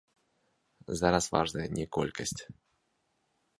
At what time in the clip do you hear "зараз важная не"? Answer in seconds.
1.01-1.85